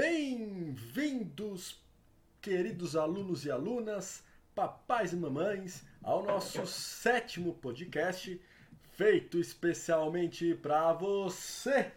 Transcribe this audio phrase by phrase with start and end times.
[0.00, 1.76] Bem-vindos,
[2.40, 4.22] queridos alunos e alunas,
[4.54, 8.40] papais e mamães, ao nosso sétimo podcast,
[8.92, 11.90] feito especialmente para você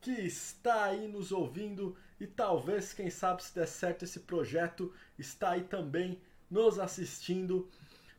[0.00, 5.50] que está aí nos ouvindo e talvez, quem sabe, se der certo esse projeto, está
[5.50, 7.68] aí também nos assistindo.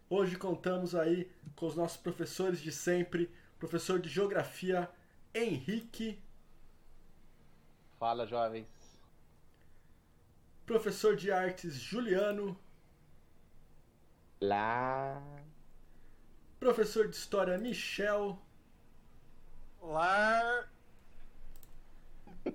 [0.10, 4.90] Hoje contamos aí com os nossos professores de sempre, professor de Geografia
[5.34, 6.20] Henrique.
[7.98, 8.79] Fala, jovens.
[10.70, 12.56] Professor de Artes Juliano.
[14.40, 15.20] Lá.
[16.60, 18.40] Professor de História Michel.
[19.82, 20.70] Lá.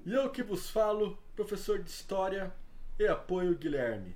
[0.06, 2.54] E eu que vos falo, professor de História
[3.00, 4.14] e Apoio Guilherme.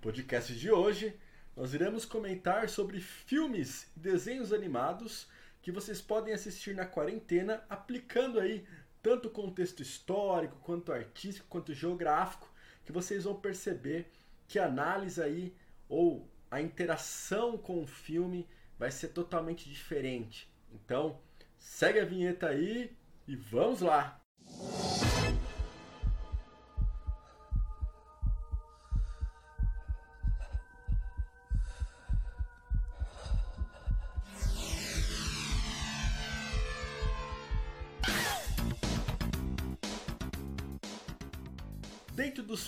[0.00, 1.16] Podcast de hoje,
[1.56, 5.28] nós iremos comentar sobre filmes e desenhos animados
[5.62, 8.66] que vocês podem assistir na quarentena, aplicando aí
[9.00, 12.49] tanto o contexto histórico, quanto artístico, quanto geográfico,
[12.90, 14.10] que vocês vão perceber
[14.48, 15.54] que a análise aí
[15.88, 20.50] ou a interação com o filme vai ser totalmente diferente.
[20.72, 21.20] Então,
[21.56, 22.92] segue a vinheta aí
[23.28, 24.19] e vamos lá!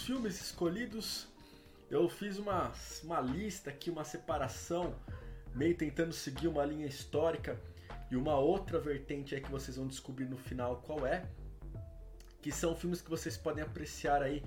[0.03, 1.28] Filmes escolhidos,
[1.91, 2.72] eu fiz uma,
[3.05, 4.95] uma lista aqui, uma separação,
[5.55, 7.58] meio tentando seguir uma linha histórica
[8.11, 11.25] e uma outra vertente aí que vocês vão descobrir no final qual é,
[12.41, 14.42] que são filmes que vocês podem apreciar aí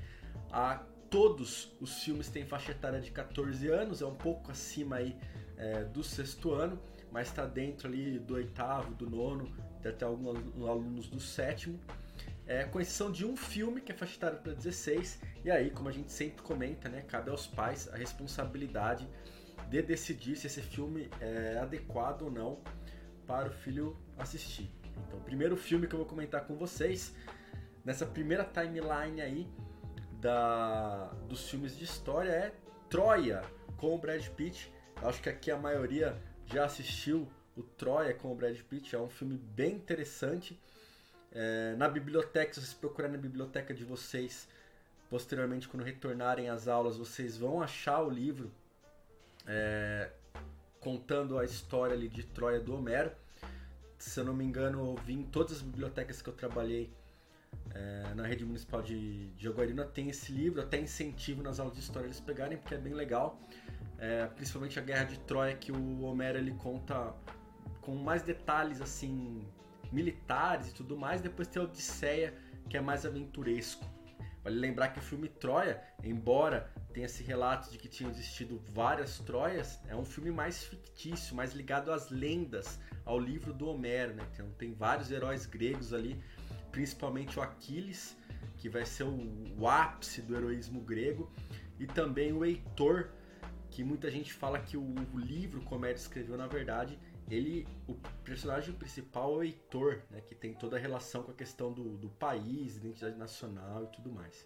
[0.52, 5.16] a todos os filmes têm faixa etária de 14 anos, é um pouco acima aí
[5.58, 6.78] é, do sexto ano,
[7.11, 9.50] mas está dentro ali do oitavo, do nono,
[9.86, 11.80] até alguns alunos do sétimo.
[12.48, 15.90] É, com exceção de um filme que é faixa etária para 16, e aí, como
[15.90, 19.08] a gente sempre comenta, né, cabe aos pais a responsabilidade
[19.70, 22.60] de decidir se esse filme é adequado ou não
[23.26, 24.70] para o filho assistir.
[25.08, 27.16] Então, o primeiro filme que eu vou comentar com vocês,
[27.84, 29.48] nessa primeira timeline aí
[30.22, 32.54] da, dos filmes de história, é
[32.89, 33.42] Troia,
[33.78, 34.72] com o Brad Pitt.
[35.02, 39.00] Eu acho que aqui a maioria já assistiu o Troia com o Brad Pitt, é
[39.00, 40.60] um filme bem interessante
[41.36, 44.48] é, na biblioteca, se vocês procurarem na biblioteca de vocês,
[45.10, 48.50] posteriormente, quando retornarem às aulas, vocês vão achar o livro
[49.46, 50.12] é,
[50.80, 53.12] contando a história ali de Troia do Homero.
[53.98, 56.90] Se eu não me engano, eu vi em todas as bibliotecas que eu trabalhei
[57.73, 61.82] é, na rede municipal de, de Jaguarina tem esse livro, até incentivo nas aulas de
[61.82, 63.38] história eles pegarem, porque é bem legal.
[63.98, 67.14] É, principalmente a Guerra de Troia, que o Homero ele conta
[67.82, 69.46] com mais detalhes assim
[69.95, 71.22] militares e tudo mais.
[71.22, 72.33] Depois tem a Odisseia,
[72.70, 73.86] que é mais aventuresco.
[74.44, 79.17] Vale lembrar que o filme Troia, embora tenha esse relato de que tinham existido várias
[79.20, 84.14] Troias, é um filme mais fictício, mais ligado às lendas, ao livro do Homero.
[84.14, 84.23] Né?
[84.32, 86.22] Então, tem vários heróis gregos ali,
[86.72, 88.16] principalmente o Aquiles,
[88.58, 89.17] que vai ser o,
[89.58, 91.32] o ápice do heroísmo grego,
[91.80, 93.10] e também o Heitor,
[93.72, 97.95] que muita gente fala que o, o livro que Homero escreveu, na verdade, ele, o
[98.23, 101.97] personagem principal é o Heitor, né, que tem toda a relação com a questão do,
[101.97, 104.45] do país, identidade nacional e tudo mais.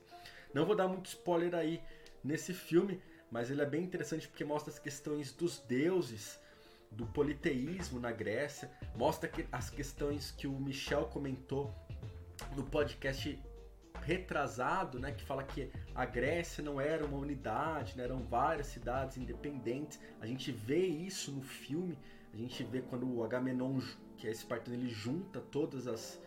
[0.53, 1.81] Não vou dar muito spoiler aí
[2.23, 6.40] nesse filme, mas ele é bem interessante porque mostra as questões dos deuses,
[6.91, 11.73] do politeísmo na Grécia, mostra que, as questões que o Michel comentou
[12.56, 13.40] no podcast
[14.01, 19.17] retrasado, né, que fala que a Grécia não era uma unidade, né, eram várias cidades
[19.17, 20.00] independentes.
[20.19, 21.97] A gente vê isso no filme
[22.34, 23.79] a gente vê quando o Agamenon,
[24.17, 26.22] que é espartano, ele junta todas as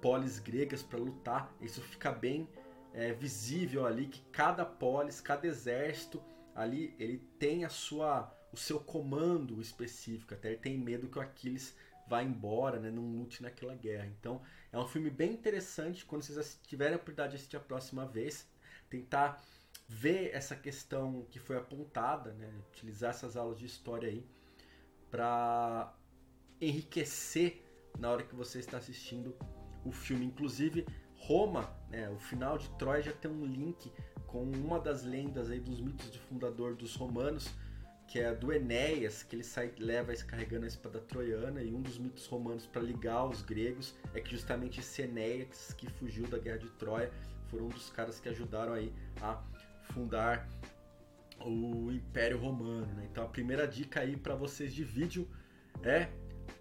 [0.00, 1.54] polis gregas para lutar.
[1.60, 2.48] Isso fica bem
[2.92, 6.22] é, visível ali que cada polis, cada exército
[6.54, 10.34] ali, ele tem a sua o seu comando específico.
[10.34, 11.74] Até ele tem medo que o Aquiles
[12.06, 14.06] vá embora, né, não lute naquela guerra.
[14.06, 18.04] Então, é um filme bem interessante quando vocês tiverem a oportunidade de assistir a próxima
[18.04, 18.46] vez,
[18.90, 19.40] tentar
[19.88, 24.26] ver essa questão que foi apontada, né, utilizar essas aulas de história aí
[25.12, 25.94] para
[26.58, 27.62] enriquecer
[27.98, 29.36] na hora que você está assistindo
[29.84, 30.24] o filme.
[30.24, 30.86] Inclusive,
[31.16, 33.92] Roma, né, o final de Troia já tem um link
[34.26, 37.52] com uma das lendas aí dos mitos de fundador dos romanos,
[38.08, 41.82] que é a do Enéas, que ele sai, leva carregando a espada troiana, e um
[41.82, 46.38] dos mitos romanos para ligar os gregos é que justamente esse Enéas que fugiu da
[46.38, 47.12] guerra de Troia
[47.48, 49.42] foram um dos caras que ajudaram aí a
[49.92, 50.48] fundar
[51.46, 52.86] o Império Romano.
[52.94, 53.08] Né?
[53.10, 55.28] Então a primeira dica aí para vocês de vídeo
[55.82, 56.08] é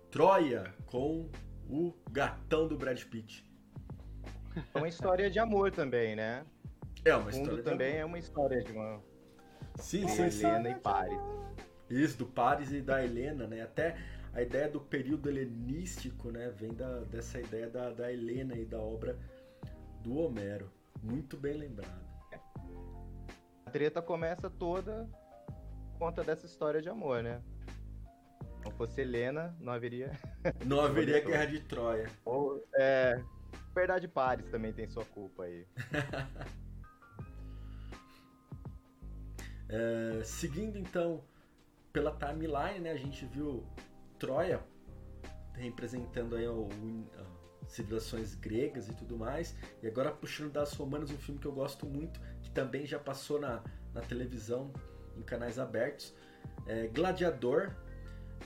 [0.10, 1.30] Troia com
[1.70, 3.50] o gatão do Brad Pitt.
[4.74, 6.46] É uma história de amor também, né?
[7.06, 9.02] É uma história também é uma história de uma
[9.76, 10.46] Sim, sim, sim.
[10.46, 11.20] Helena e Paris.
[11.90, 13.62] Isso, do Paris e da Helena, né?
[13.62, 13.98] Até
[14.34, 16.50] a ideia do período helenístico, né?
[16.50, 19.18] Vem da, dessa ideia da, da Helena e da obra
[20.02, 20.72] do Homero.
[21.02, 22.11] Muito bem lembrado.
[23.72, 25.08] A treta começa toda
[25.94, 27.42] por conta dessa história de amor, né?
[28.58, 30.12] Se não fosse Helena, não haveria.
[30.68, 32.10] Não haveria guerra de Troia.
[32.26, 33.24] Ou, é.
[33.74, 35.66] Verdade, Paris também tem sua culpa aí.
[39.74, 41.24] É, seguindo então
[41.94, 42.92] pela timeline, né?
[42.92, 43.66] A gente viu
[44.20, 44.60] Troia
[45.54, 47.10] representando aí o, o-
[47.64, 49.56] as civilizações gregas e tudo mais.
[49.82, 52.20] E agora puxando das romanas, um filme que eu gosto muito,
[52.52, 53.62] que também já passou na,
[53.94, 54.72] na televisão,
[55.18, 56.14] em canais abertos.
[56.68, 57.72] É Gladiador,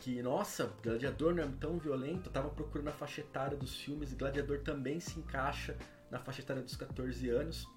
[0.02, 2.30] que, nossa, Gladiador não é tão violento.
[2.30, 5.76] Eu tava procurando a faixa etária dos filmes e Gladiador também se encaixa
[6.12, 7.68] na faixa etária dos 14 anos.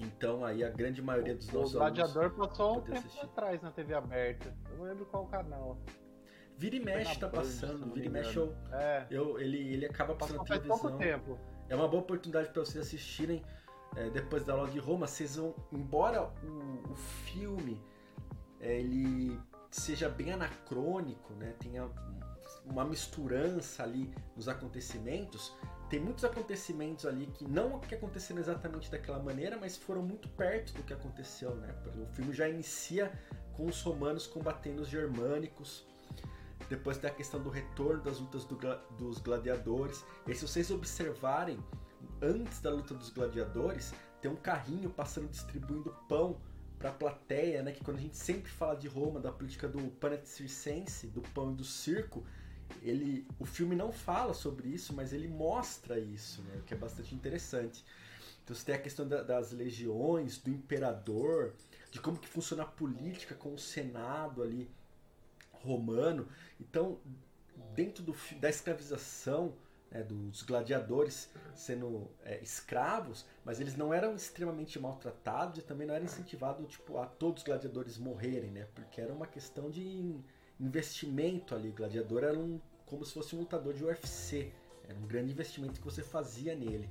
[0.00, 3.24] Então aí a grande maioria dos O nossos Gladiador alunos passou um tempo assistir.
[3.24, 4.54] atrás na TV aberta.
[4.70, 5.78] Eu não lembro qual canal.
[6.56, 10.38] Vira e mexe tá passando, vira e mexe eu, É, eu- ele, ele acaba passando
[10.38, 11.18] passou na faz pouco televisão.
[11.34, 11.40] tempo.
[11.68, 13.42] É uma boa oportunidade para vocês assistirem
[13.96, 15.06] é, depois da aula de Roma.
[15.06, 17.80] Vocês vão, embora o, o filme
[18.60, 19.38] é, ele
[19.70, 21.54] seja bem anacrônico, né?
[21.58, 21.88] Tenha
[22.64, 25.52] uma misturança ali nos acontecimentos.
[25.90, 30.72] Tem muitos acontecimentos ali que não que aconteceram exatamente daquela maneira, mas foram muito perto
[30.74, 31.74] do que aconteceu, né?
[31.96, 33.12] O filme já inicia
[33.52, 35.86] com os romanos combatendo os germânicos.
[36.68, 38.56] Depois tem a questão do retorno das lutas do
[38.96, 40.04] dos gladiadores.
[40.26, 41.58] E se vocês observarem,
[42.22, 46.40] antes da luta dos gladiadores, tem um carrinho passando distribuindo pão
[46.78, 47.72] para a plateia, né?
[47.72, 51.52] Que quando a gente sempre fala de Roma, da política do panete circense, do pão
[51.52, 52.24] e do circo,
[52.82, 56.56] ele, o filme não fala sobre isso, mas ele mostra isso, né?
[56.56, 57.84] O que é bastante interessante.
[58.42, 61.54] Então você tem a questão da- das legiões, do imperador,
[61.90, 64.70] de como que funciona a política com o senado ali
[65.52, 66.28] romano.
[66.60, 66.98] Então,
[67.74, 69.54] dentro do, da escravização,
[69.94, 75.94] né, dos gladiadores sendo é, escravos, mas eles não eram extremamente maltratados e também não
[75.94, 78.66] era incentivado tipo, a todos os gladiadores morrerem, né?
[78.74, 80.24] Porque era uma questão de in-
[80.58, 81.68] investimento ali.
[81.68, 84.52] O gladiador era um, como se fosse um lutador de UFC.
[84.88, 86.90] Era um grande investimento que você fazia nele.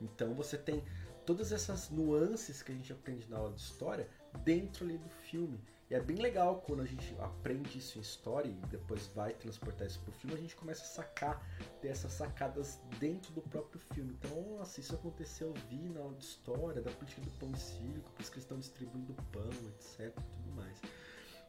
[0.00, 0.82] Então você tem
[1.24, 4.08] todas essas nuances que a gente aprende na aula de história
[4.42, 5.60] dentro ali do filme.
[5.90, 9.86] E é bem legal quando a gente aprende isso em história e depois vai transportar
[9.86, 11.46] isso pro filme, a gente começa a sacar
[11.82, 14.14] dessas sacadas dentro do próprio filme.
[14.14, 17.58] Então, nossa, isso aconteceu, eu vi na aula de história, da política do pão e
[17.58, 20.80] circo, por isso que eles estão distribuindo pão, etc, tudo mais.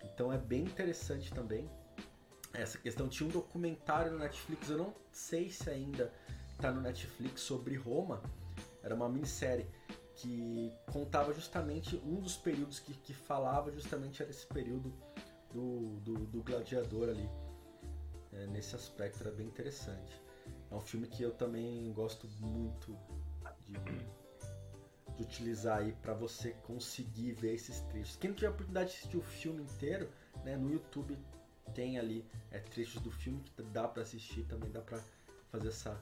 [0.03, 1.69] Então é bem interessante também
[2.53, 3.07] essa questão.
[3.07, 6.11] Tinha um documentário no Netflix, eu não sei se ainda
[6.57, 8.21] tá no Netflix, sobre Roma.
[8.83, 9.65] Era uma minissérie
[10.15, 14.94] que contava justamente um dos períodos que, que falava justamente era esse período
[15.51, 17.29] do, do, do gladiador ali.
[18.31, 20.21] É, nesse aspecto era bem interessante.
[20.69, 22.97] É um filme que eu também gosto muito
[23.65, 23.73] de,
[25.15, 28.15] de utilizar aí para você conseguir ver esses trechos.
[28.17, 30.09] Quem não tiver a oportunidade de assistir o filme inteiro,
[30.44, 31.17] né, no YouTube
[31.73, 35.01] tem ali é, trechos do filme que dá para assistir, também dá para
[35.51, 36.00] fazer essa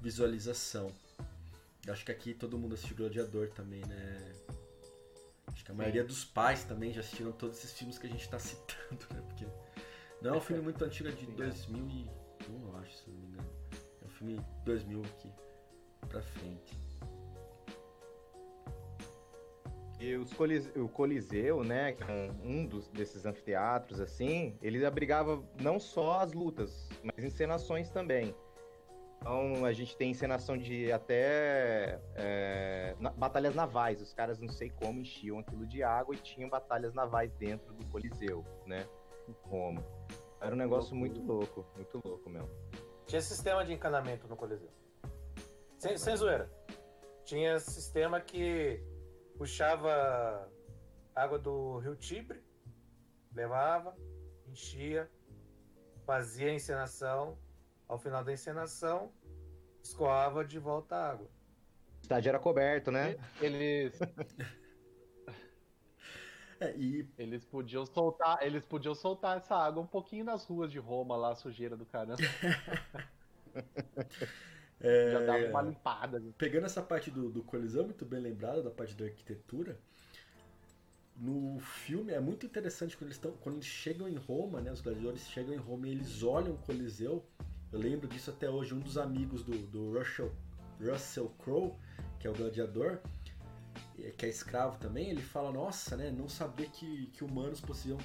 [0.00, 0.92] visualização.
[1.88, 4.32] Acho que aqui todo mundo assistiu Gladiador também, né?
[5.48, 8.28] Acho que a maioria dos pais também já assistiram todos esses filmes que a gente
[8.28, 9.22] tá citando, né?
[9.26, 9.46] Porque
[10.22, 12.08] não é um filme muito antigo, é de 2001,
[12.68, 13.50] eu acho, se não me engano.
[14.02, 15.32] É um filme 2000 aqui
[16.08, 16.78] pra frente.
[19.98, 24.84] E os Colis- o Coliseu, né, que é um, um dos, desses anfiteatros, assim, ele
[24.86, 28.34] abrigava não só as lutas, mas encenações também.
[29.20, 34.00] Então, a gente tem encenação de até é, na- batalhas navais.
[34.00, 37.84] Os caras, não sei como, enchiam aquilo de água e tinham batalhas navais dentro do
[37.86, 38.88] Coliseu, né,
[39.28, 39.84] em Roma.
[40.40, 42.48] Era um negócio muito louco, muito louco mesmo.
[43.06, 44.70] Tinha sistema de encanamento no Coliseu.
[45.76, 46.50] Sem, sem zoeira.
[47.24, 48.82] Tinha sistema que
[49.36, 50.50] puxava
[51.14, 52.42] água do rio Tibre,
[53.34, 53.94] levava,
[54.48, 55.10] enchia,
[56.06, 57.36] fazia a encenação.
[57.90, 59.10] Ao final da encenação,
[59.82, 61.26] escoava de volta a água.
[61.26, 63.16] O estádio era coberto, né?
[63.40, 63.98] Eles,
[66.60, 70.78] É, e eles podiam soltar, eles podiam soltar essa água um pouquinho nas ruas de
[70.78, 72.22] Roma, lá a sujeira do caramba.
[74.78, 76.22] é, Já dava uma limpada.
[76.38, 79.80] pegando essa parte do, do Coliseu, muito bem lembrada, da parte da arquitetura,
[81.16, 84.80] no filme é muito interessante quando eles, estão, quando eles chegam em Roma, né, os
[84.80, 87.26] gladiadores chegam em Roma e eles olham o Coliseu.
[87.72, 90.32] Eu lembro disso até hoje, um dos amigos do, do Russell,
[90.80, 91.74] Russell Crowe,
[92.18, 93.00] que é o gladiador,
[94.16, 97.98] que é escravo também, ele fala, nossa, né, não saber que, que humanos possiam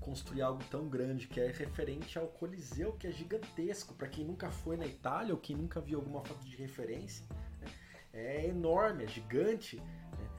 [0.00, 3.94] construir algo tão grande, que é referente ao Coliseu, que é gigantesco.
[3.94, 7.24] Para quem nunca foi na Itália ou quem nunca viu alguma foto de referência,
[7.60, 7.68] né,
[8.12, 9.76] é enorme, é gigante.
[9.76, 10.30] Né?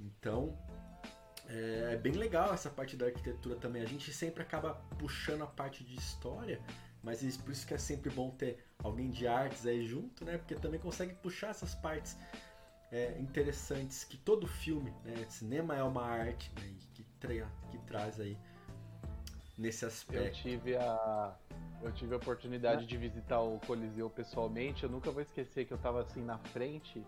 [0.00, 0.58] Então,
[1.48, 3.82] é, é, bem legal essa parte da arquitetura também.
[3.82, 6.60] A gente sempre acaba puxando a parte de história,
[7.04, 10.38] mas por isso que é sempre bom ter alguém de artes aí junto, né?
[10.38, 12.16] Porque também consegue puxar essas partes
[12.90, 15.26] é, interessantes que todo filme, né?
[15.28, 16.74] Cinema é uma arte né?
[16.94, 17.04] que,
[17.70, 18.36] que traz aí
[19.56, 20.26] nesse aspecto.
[20.26, 21.36] Eu tive a
[21.82, 24.84] eu tive a oportunidade de visitar o Coliseu pessoalmente.
[24.84, 27.04] Eu nunca vou esquecer que eu tava assim na frente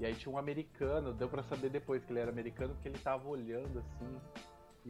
[0.00, 2.98] e aí tinha um americano, deu para saber depois que ele era americano porque ele
[2.98, 4.20] tava olhando assim.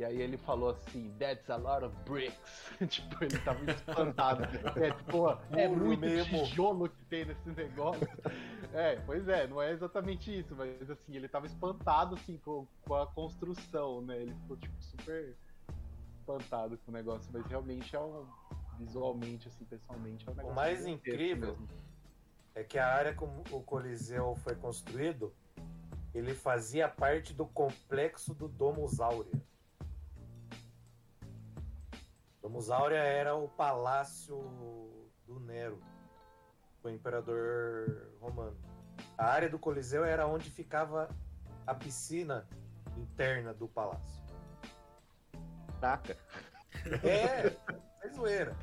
[0.00, 2.72] E aí ele falou assim, that's a lot of bricks.
[2.88, 4.44] tipo, ele tava espantado.
[4.80, 6.42] é, tipo, é muito mesmo.
[6.46, 8.08] tijolo que tem nesse negócio.
[8.72, 12.94] É, pois é, não é exatamente isso, mas assim, ele tava espantado assim com, com
[12.94, 14.22] a construção, né?
[14.22, 15.36] Ele ficou tipo super
[16.18, 18.26] espantado com o negócio, mas realmente é um
[18.78, 21.58] visualmente assim, pessoalmente é um negócio O mais incrível
[22.54, 25.30] é que a área como o Coliseu foi construído,
[26.14, 29.50] ele fazia parte do complexo do Domus Áurea.
[32.42, 34.36] Domus Áurea era o palácio
[35.26, 35.80] do Nero,
[36.82, 38.56] do imperador romano.
[39.16, 41.08] A área do Coliseu era onde ficava
[41.66, 42.48] a piscina
[42.96, 44.22] interna do palácio.
[45.80, 46.16] Taca.
[47.02, 47.56] É,
[48.06, 48.56] é zoeira.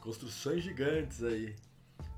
[0.00, 1.54] Construções gigantes aí.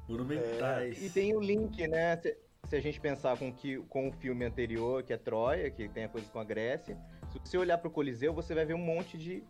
[0.09, 1.03] Monumentais.
[1.03, 2.17] É, e tem o link, né?
[2.17, 2.37] Se,
[2.69, 6.05] se, a gente pensar com, que, com o filme anterior, que é Troia, que tem
[6.05, 6.97] a coisa com a Grécia.
[7.33, 9.43] Se você olhar para o Coliseu, você vai ver um monte de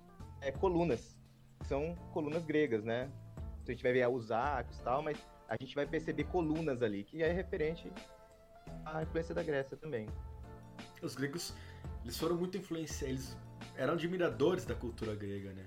[0.43, 1.17] é, colunas.
[1.65, 3.11] São colunas gregas, né?
[3.71, 5.19] a gente vai ver os arcos e tal, mas
[5.49, 7.91] a gente vai perceber colunas ali, que é referente
[8.85, 10.09] à influência da Grécia também.
[11.01, 11.55] Os gregos,
[12.03, 13.37] eles foram muito influenciados, eles
[13.77, 15.67] eram admiradores da cultura grega, né?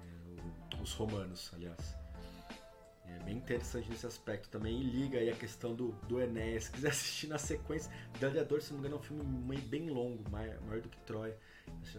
[0.00, 1.96] É, os romanos, aliás.
[3.08, 4.80] É bem interessante nesse aspecto também.
[4.80, 6.64] E liga aí a questão do, do Enéas.
[6.64, 10.28] Se quiser assistir na sequência, Gladiador, se não me engano, é um filme bem longo,
[10.28, 11.36] maior, maior do que Troia.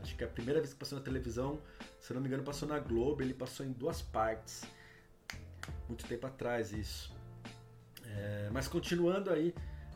[0.01, 1.59] Acho que é a primeira vez que passou na televisão,
[1.99, 3.21] se não me engano, passou na Globo.
[3.21, 4.65] Ele passou em duas partes.
[5.87, 7.15] Muito tempo atrás, isso.
[8.05, 9.53] É, mas continuando aí,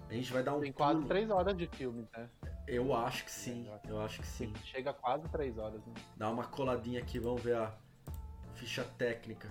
[0.09, 0.61] a gente vai dar um.
[0.61, 2.29] Tem quase três horas de filme, né?
[2.67, 4.53] Eu acho que sim, eu acho que sim.
[4.63, 5.93] Chega quase três horas, né?
[6.15, 7.73] Dá uma coladinha aqui, vamos ver a
[8.55, 9.49] ficha técnica.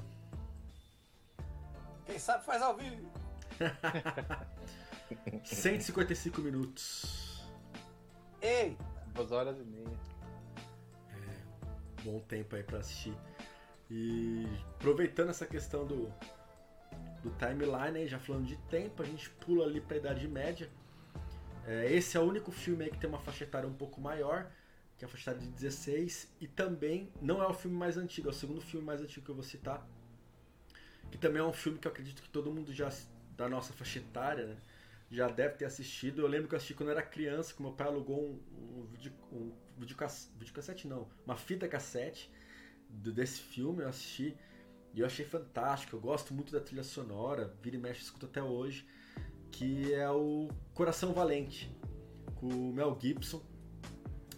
[2.07, 3.11] Quem sabe faz ao vivo.
[5.45, 7.45] 155 minutos.
[8.41, 8.77] Ei!
[9.15, 10.10] Duas horas e meia.
[12.05, 13.15] Bom tempo aí pra assistir.
[13.91, 16.13] E aproveitando essa questão do,
[17.23, 20.71] do timeline, aí, já falando de tempo, a gente pula ali pra Idade Média.
[21.67, 24.51] É, esse é o único filme aí que tem uma faixa etária um pouco maior,
[24.97, 28.29] que é a faixa etária de 16, e também não é o filme mais antigo,
[28.29, 29.87] é o segundo filme mais antigo que eu vou citar,
[31.11, 32.91] que também é um filme que eu acredito que todo mundo já
[33.37, 34.57] da nossa faixa etária, né,
[35.11, 36.23] já deve ter assistido.
[36.23, 38.87] Eu lembro que eu assisti quando eu era criança, que meu pai alugou um, um,
[38.87, 42.31] vídeo, um videocassete, não, uma fita cassete
[42.89, 44.37] desse filme, eu assisti
[44.95, 45.97] e eu achei fantástico.
[45.97, 48.87] Eu gosto muito da trilha sonora, vira e mexe, escuto até hoje
[49.51, 51.71] que é o Coração Valente,
[52.37, 53.43] com o Mel Gibson.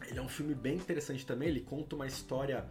[0.07, 2.69] Ele é um filme bem interessante também, ele conta uma história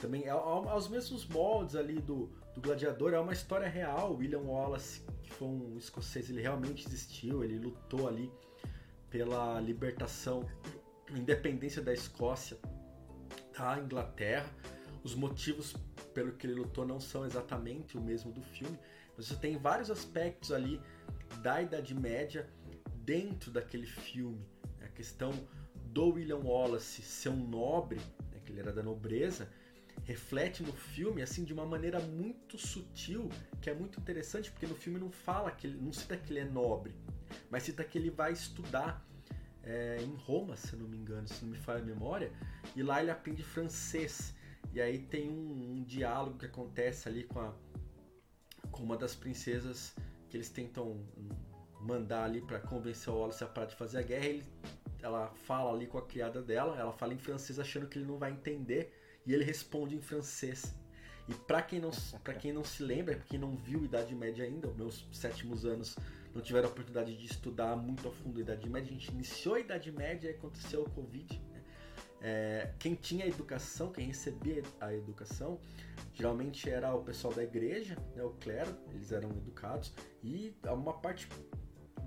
[0.00, 4.14] também aos mesmos moldes ali do, do Gladiador, é uma história real.
[4.14, 8.32] William Wallace, que foi um escocês, ele realmente existiu, ele lutou ali
[9.10, 10.48] pela libertação,
[11.10, 12.56] independência da Escócia
[13.56, 14.48] da Inglaterra.
[15.02, 15.74] Os motivos
[16.14, 18.78] pelo que ele lutou não são exatamente o mesmo do filme,
[19.16, 20.80] mas você tem vários aspectos ali
[21.42, 22.48] da Idade Média
[23.04, 24.46] dentro daquele filme.
[24.80, 25.32] A questão
[25.86, 27.98] do William Wallace ser um nobre,
[28.30, 29.50] né, que ele era da nobreza,
[30.04, 33.28] reflete no filme assim de uma maneira muito sutil,
[33.60, 36.40] que é muito interessante, porque no filme não fala que ele, não cita que ele
[36.40, 36.94] é nobre,
[37.50, 39.04] mas cita que ele vai estudar
[39.62, 42.30] é, em Roma, se não me engano, se não me falha a memória,
[42.76, 44.34] e lá ele aprende francês.
[44.72, 47.54] E aí tem um, um diálogo que acontece ali com, a,
[48.70, 49.94] com uma das princesas
[50.28, 51.00] que eles tentam
[51.80, 54.44] mandar ali para convencer o Wallace a parar de fazer a guerra, ele,
[55.02, 58.18] ela fala ali com a criada dela, ela fala em francês achando que ele não
[58.18, 58.92] vai entender
[59.26, 60.74] e ele responde em francês.
[61.28, 61.90] E para quem não
[62.40, 65.96] quem não se lembra, quem não viu Idade Média ainda, meus sétimos anos
[66.34, 69.54] não tiveram a oportunidade de estudar muito a fundo a Idade Média, a gente iniciou
[69.54, 71.40] a Idade Média e aconteceu o Covid.
[71.50, 71.62] Né?
[72.20, 75.60] É, quem tinha educação, quem recebia a educação,
[76.14, 81.28] Geralmente era o pessoal da igreja, né, o clero, eles eram educados, e uma parte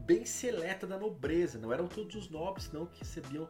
[0.06, 3.50] bem seleta da nobreza, não eram todos os nobres não que recebiam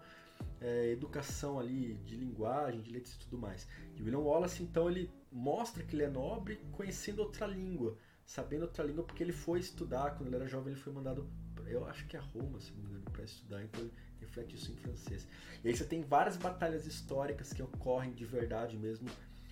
[0.62, 3.68] é, educação ali de linguagem, de letras e tudo mais.
[3.96, 8.84] E William Wallace, então, ele mostra que ele é nobre conhecendo outra língua, sabendo outra
[8.84, 11.30] língua, porque ele foi estudar, quando ele era jovem, ele foi mandado,
[11.68, 14.72] eu acho que é Roma, se não me engano, para estudar, então ele reflete isso
[14.72, 15.28] em francês.
[15.64, 19.10] E aí você tem várias batalhas históricas que ocorrem de verdade mesmo,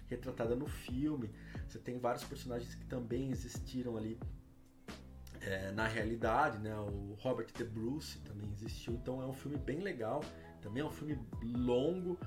[0.08, 1.30] retratada no filme.
[1.68, 4.20] Você tem vários personagens que também existiram ali
[5.42, 6.76] é, na realidade, né?
[6.76, 10.24] O Robert De Bruce também existiu, então é um filme bem legal.
[10.66, 12.20] Também é um filme longo,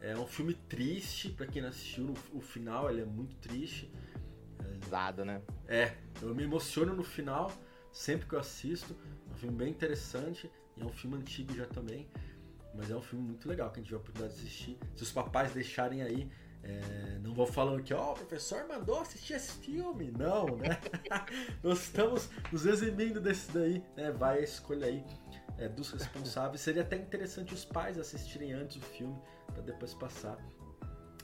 [0.00, 2.14] é um filme triste para quem não assistiu.
[2.32, 3.92] O, final ele é muito triste.
[4.80, 5.42] Pesado, né?
[5.68, 7.52] É, eu me emociono no final
[7.92, 8.96] sempre que eu assisto.
[9.28, 12.08] É um filme bem interessante e é um filme antigo já também.
[12.74, 14.78] Mas é um filme muito legal que a gente tiver a oportunidade de assistir.
[14.96, 16.30] Se os papais deixarem aí,
[16.62, 20.10] é, não vou falando que, ó, oh, o professor mandou assistir esse filme.
[20.10, 20.80] Não, né?
[21.62, 24.10] Nós estamos nos eximindo desse daí, né?
[24.10, 25.04] Vai a escolha aí
[25.62, 26.60] é, dos responsáveis.
[26.60, 29.16] Seria até interessante os pais assistirem antes o filme
[29.46, 30.36] para depois passar.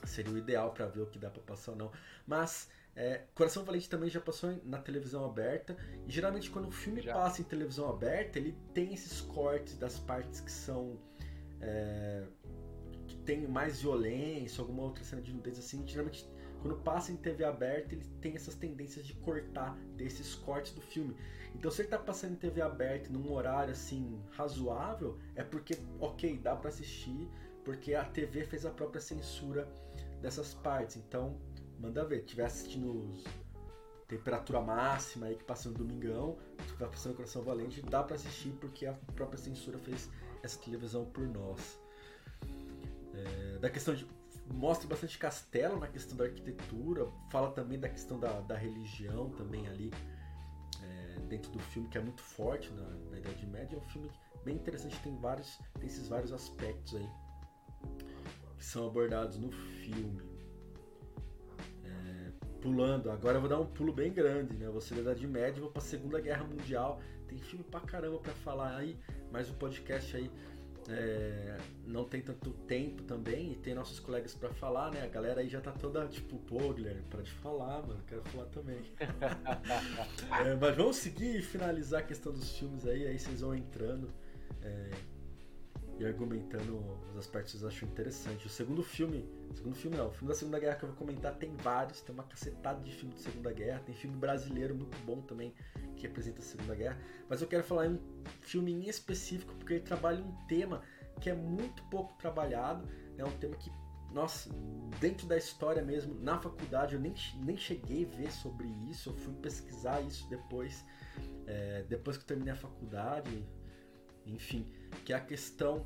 [0.05, 1.91] Seria o ideal para ver o que dá para passar ou não.
[2.25, 5.75] Mas é, Coração Valente também já passou na televisão aberta.
[6.07, 7.13] E geralmente quando o filme já.
[7.13, 10.97] passa em televisão aberta, ele tem esses cortes das partes que são.
[11.61, 12.23] É,
[13.07, 15.85] que tem mais violência, alguma outra cena de nudez assim.
[15.85, 16.25] Geralmente
[16.61, 21.15] quando passa em TV aberta, ele tem essas tendências de cortar desses cortes do filme.
[21.55, 26.37] Então, se ele tá passando em TV aberta num horário assim razoável, é porque, ok,
[26.37, 27.27] dá para assistir,
[27.63, 29.67] porque a TV fez a própria censura
[30.21, 30.97] dessas partes.
[30.97, 31.39] Então,
[31.79, 32.23] manda ver.
[32.23, 33.17] Tiver assistindo
[34.07, 36.37] temperatura máxima aí que passa no domingão,
[36.67, 40.09] tiver passando Coração Valente, dá para assistir porque a própria censura fez
[40.41, 41.79] essa televisão por nós.
[43.13, 44.07] É, da questão de
[44.53, 49.67] mostra bastante castelo na questão da arquitetura, fala também da questão da, da religião também
[49.67, 49.91] ali
[50.81, 53.75] é, dentro do filme, que é muito forte na, na, Idade Média.
[53.75, 54.11] É um filme
[54.43, 57.09] bem interessante, tem, vários, tem esses vários aspectos aí
[58.57, 60.21] que são abordados no filme.
[61.85, 64.67] É, pulando, agora eu vou dar um pulo bem grande, né?
[64.69, 67.01] Você da Idade Média, vou pra Segunda Guerra Mundial.
[67.27, 68.99] Tem filme pra caramba pra falar aí,
[69.31, 70.29] mais um podcast aí
[70.89, 75.03] é, não tem tanto tempo também e tem nossos colegas para falar, né?
[75.03, 78.45] A galera aí já tá toda tipo, pô, Guilherme, para de falar, mano, quero falar
[78.45, 78.81] também.
[80.45, 84.11] é, mas vamos seguir e finalizar a questão dos filmes aí, aí vocês vão entrando
[84.61, 84.89] é,
[85.99, 86.77] e argumentando
[87.11, 88.47] os aspectos que vocês acham interessante.
[88.47, 91.35] O segundo filme, segundo filme não, o filme da Segunda Guerra que eu vou comentar
[91.35, 95.21] tem vários, tem uma cacetada de filme de Segunda Guerra, tem filme brasileiro muito bom
[95.21, 95.53] também
[95.97, 97.99] que representa a Segunda Guerra, mas eu quero falar em um
[98.39, 100.81] filme em específico porque ele trabalha um tema
[101.19, 103.69] que é muito pouco trabalhado, é um tema que,
[104.13, 104.49] nossa,
[105.01, 109.13] dentro da história mesmo, na faculdade eu nem, nem cheguei a ver sobre isso, eu
[109.15, 110.85] fui pesquisar isso depois,
[111.45, 113.45] é, depois que eu terminei a faculdade,
[114.25, 114.65] enfim,
[115.05, 115.85] que é a questão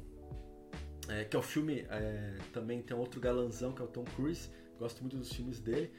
[1.10, 4.50] é, que é o filme é, também tem outro galanzão que é o Tom Cruise,
[4.80, 5.92] gosto muito dos filmes dele.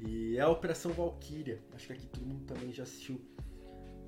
[0.00, 1.62] E é a Operação Valkyria.
[1.72, 3.20] Acho que aqui todo mundo também já assistiu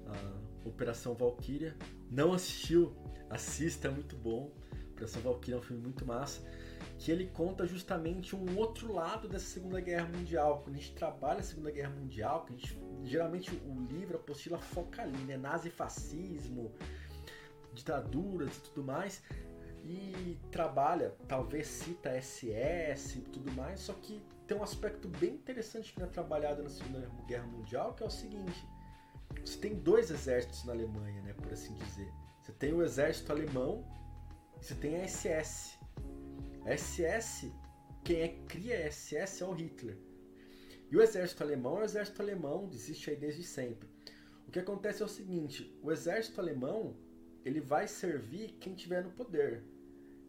[0.07, 1.76] a Operação Valkyria.
[2.11, 2.96] Não assistiu,
[3.30, 4.52] assista, é muito bom.
[4.92, 6.42] Operação Valkyria é um filme muito massa.
[6.98, 10.62] Que ele conta justamente um outro lado dessa Segunda Guerra Mundial.
[10.62, 14.20] Quando a gente trabalha a Segunda Guerra Mundial, que a gente, geralmente o livro, a
[14.20, 15.37] apostila foca ali, né?
[15.37, 16.72] Nazifascismo,
[17.74, 19.22] ditaduras e tudo mais.
[19.84, 25.92] E trabalha, talvez cita SS e tudo mais, só que tem um aspecto bem interessante
[25.92, 28.66] que não é trabalhado na Segunda Guerra Mundial, que é o seguinte:
[29.44, 32.10] você tem dois exércitos na Alemanha, né, por assim dizer.
[32.42, 33.84] Você tem o exército alemão
[34.60, 35.78] e você tem a SS.
[36.66, 37.52] A SS,
[38.02, 39.98] quem é, cria a SS é o Hitler.
[40.90, 43.88] E o exército alemão é o exército alemão, existe aí desde sempre.
[44.46, 46.94] O que acontece é o seguinte: o exército alemão
[47.44, 49.62] ele vai servir quem tiver no poder.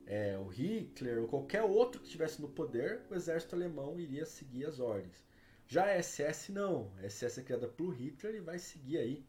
[0.06, 4.66] É, o Hitler ou qualquer outro que estivesse no poder, o exército alemão iria seguir
[4.66, 5.24] as ordens.
[5.68, 6.92] Já a SS não.
[7.00, 9.26] A SS é criada por Hitler e vai seguir aí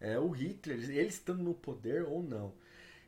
[0.00, 2.54] é, o Hitler, ele estando no poder ou não.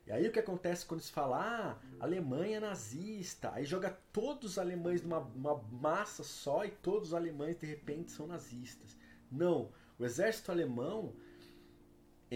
[0.07, 4.59] E aí o que acontece quando se fala, ah, Alemanha nazista, aí joga todos os
[4.59, 8.97] alemães numa massa só e todos os alemães de repente são nazistas.
[9.31, 11.15] Não, o exército alemão,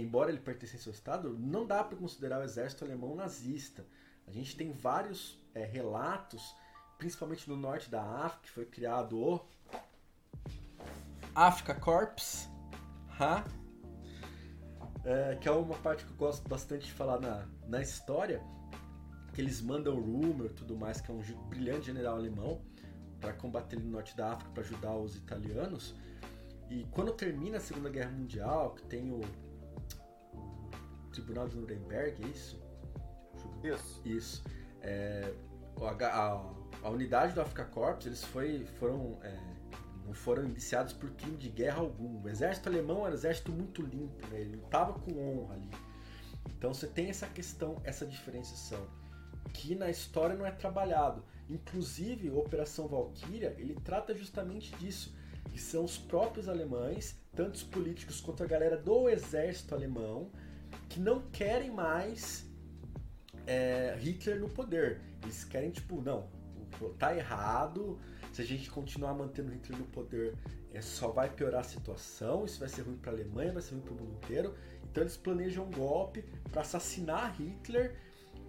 [0.01, 3.85] embora ele pertencesse ao Estado, não dá para considerar o exército alemão nazista.
[4.27, 6.55] A gente tem vários é, relatos,
[6.99, 9.41] principalmente no norte da África, que foi criado o
[11.35, 12.49] Africa Corps,
[13.21, 13.45] ha?
[15.05, 18.43] É, que é uma parte que eu gosto bastante de falar na, na história,
[19.33, 22.61] que eles mandam Rumor e tudo mais, que é um brilhante general alemão,
[23.21, 25.95] para combater no norte da África, para ajudar os italianos.
[26.69, 29.21] E quando termina a Segunda Guerra Mundial, que tem o,
[31.17, 32.61] Tribunal de Nuremberg, é isso?
[33.63, 34.03] Isso.
[34.05, 34.45] Isso.
[34.83, 35.33] É,
[35.81, 36.53] a,
[36.83, 39.39] a, unidade do Africa Corps, eles foi, foram, é,
[40.05, 42.23] não foram indiciados por crime de guerra algum.
[42.23, 44.41] O exército alemão era um exército muito limpo, né?
[44.41, 45.71] ele estava com honra ali.
[46.57, 48.87] Então você tem essa questão, essa diferenciação,
[49.53, 51.25] que na história não é trabalhado.
[51.49, 55.15] Inclusive, a Operação Valkyria, ele trata justamente disso,
[55.51, 60.31] que são os próprios alemães, tanto os políticos quanto a galera do exército alemão,
[60.89, 62.47] que não querem mais
[63.47, 65.01] é, Hitler no poder.
[65.23, 66.29] Eles querem, tipo, não,
[66.99, 67.99] tá errado,
[68.33, 70.37] se a gente continuar mantendo Hitler no poder,
[70.73, 73.75] é, só vai piorar a situação, isso vai ser ruim para a Alemanha, vai ser
[73.75, 74.55] ruim para o mundo inteiro.
[74.85, 77.97] Então eles planejam um golpe para assassinar Hitler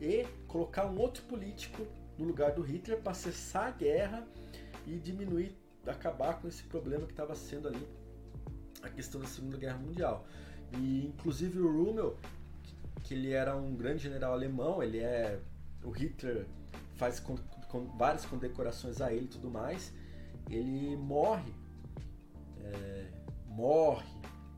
[0.01, 4.27] e colocar um outro político no lugar do Hitler para cessar a guerra
[4.85, 7.87] e diminuir, acabar com esse problema que estava sendo ali
[8.81, 10.27] a questão da Segunda Guerra Mundial.
[10.73, 12.17] E inclusive o Rommel,
[13.03, 15.39] que ele era um grande general alemão, ele é
[15.83, 16.45] o Hitler
[16.95, 17.37] faz com,
[17.69, 19.93] com várias condecorações a ele e tudo mais.
[20.49, 21.53] Ele morre,
[22.59, 23.11] é,
[23.47, 24.07] morre,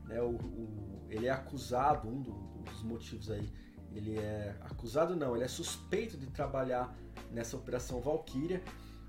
[0.06, 0.20] né?
[0.20, 3.48] O, o, ele é acusado, um do, dos motivos aí,
[3.92, 6.96] ele é acusado não, ele é suspeito de trabalhar
[7.32, 8.62] nessa operação Valkyria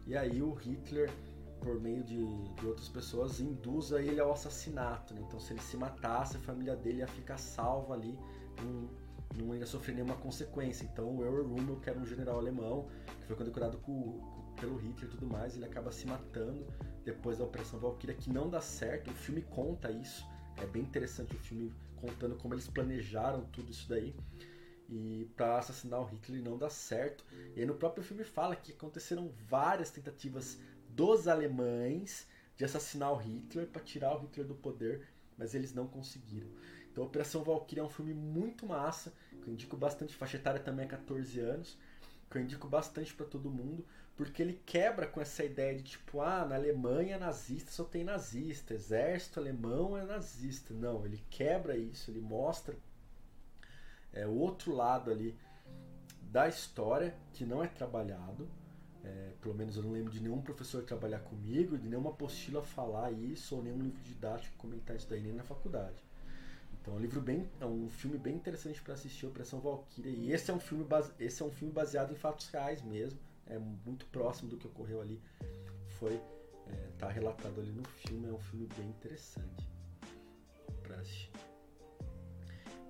[0.08, 1.12] e aí o Hitler
[1.62, 5.14] por meio de, de outras pessoas induz ele ao assassinato.
[5.14, 5.22] Né?
[5.28, 8.18] Então, se ele se matasse, a família dele ia ficar salva ali,
[8.62, 8.90] não,
[9.46, 10.84] não ia sofrer nenhuma consequência.
[10.92, 12.88] Então, o Errol Rommel, que era um general alemão,
[13.20, 16.66] que foi condecorado com, com, pelo Hitler e tudo mais, ele acaba se matando
[17.06, 19.12] depois da Operação Valkyria, que não dá certo.
[19.12, 20.26] O filme conta isso.
[20.58, 24.16] É bem interessante o filme contando como eles planejaram tudo isso daí
[24.92, 27.24] e para assassinar o Hitler não dá certo.
[27.56, 30.60] E aí no próprio filme fala que aconteceram várias tentativas
[30.96, 35.88] dos alemães de assassinar o Hitler para tirar o Hitler do poder, mas eles não
[35.88, 36.50] conseguiram.
[36.92, 40.86] Então, Operação Valkyrie é um filme muito massa, que eu indico bastante, faixa etária também
[40.86, 41.78] é 14 anos,
[42.30, 46.22] que eu indico bastante para todo mundo, porque ele quebra com essa ideia de tipo,
[46.22, 50.74] ah, na Alemanha nazista só tem nazista, exército alemão é nazista.
[50.74, 52.76] Não, ele quebra isso, ele mostra
[54.14, 55.36] é, o outro lado ali
[56.22, 58.48] da história que não é trabalhado
[59.04, 63.12] é, pelo menos eu não lembro de nenhum professor trabalhar comigo, de nenhuma apostila falar
[63.12, 66.04] isso, ou nenhum livro didático comentar isso daí, nem na faculdade.
[66.82, 67.48] Então é um livro bem.
[67.60, 70.12] é um filme bem interessante para assistir, Operação Valkyria.
[70.12, 73.20] E esse é um filme base, esse é um filme baseado em fatos reais mesmo.
[73.46, 75.22] É muito próximo do que ocorreu ali.
[76.00, 76.20] Foi.
[76.68, 79.68] É, tá relatado ali no filme, é um filme bem interessante
[80.82, 81.32] para assistir.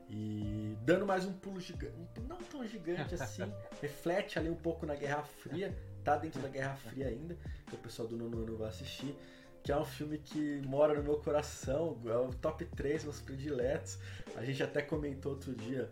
[0.10, 3.44] E dando mais um pulo gigante, não tão gigante assim,
[3.82, 7.38] reflete ali um pouco na Guerra Fria, tá dentro da Guerra Fria ainda,
[7.68, 9.16] que o pessoal do Nono Ano vai assistir,
[9.64, 13.98] que é um filme que mora no meu coração, é o top 3 meus prediletos.
[14.36, 15.90] A gente até comentou outro dia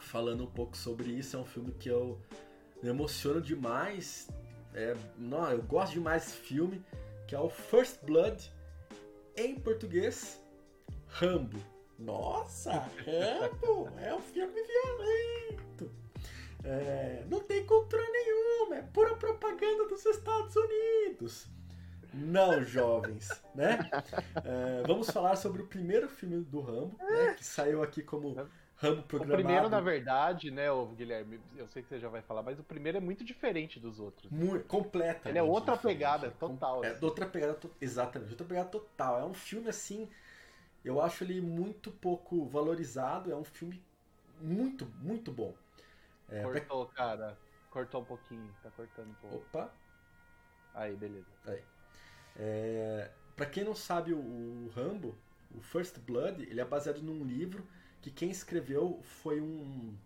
[0.00, 2.20] falando um pouco sobre isso, é um filme que eu
[2.82, 4.28] me emociono demais.
[4.74, 6.84] É, não, eu gosto demais desse filme,
[7.26, 8.52] que é o First Blood,
[9.36, 10.40] em português,
[11.08, 11.58] Rambo.
[11.98, 12.72] Nossa,
[13.04, 15.90] Rambo é um filme violento.
[16.68, 21.48] É, não tem cultura nenhuma, é pura propaganda dos Estados Unidos.
[22.12, 23.90] Não, jovens, né?
[24.44, 28.36] É, vamos falar sobre o primeiro filme do Rambo, né, que saiu aqui como
[28.76, 29.32] Rambo programado.
[29.32, 32.62] O primeiro, na verdade, né, Guilherme, eu sei que você já vai falar, mas o
[32.62, 34.30] primeiro é muito diferente dos outros.
[34.30, 35.28] Muito, completa.
[35.28, 35.96] Ele é outra diferente.
[35.96, 36.84] pegada, total.
[36.84, 37.04] É, assim.
[37.04, 39.20] outra pegada, exatamente, outra pegada total.
[39.20, 40.06] É um filme, assim,
[40.84, 43.82] eu acho ele muito pouco valorizado, é um filme
[44.40, 45.54] muito, muito bom.
[46.28, 46.94] É, Cortou, pra...
[46.94, 47.38] cara.
[47.70, 49.36] Cortou um pouquinho, tá cortando um pouco.
[49.36, 49.72] Opa!
[50.74, 51.26] Aí, beleza.
[51.46, 51.62] Aí.
[52.36, 55.16] É, pra quem não sabe o, o Rambo,
[55.54, 57.66] o First Blood, ele é baseado num livro
[58.00, 59.96] que quem escreveu foi um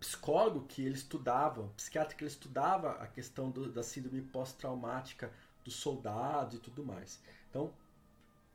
[0.00, 5.32] psicólogo que ele estudava, um psiquiatra que ele estudava a questão do, da síndrome pós-traumática
[5.64, 7.22] dos soldados e tudo mais.
[7.48, 7.72] Então,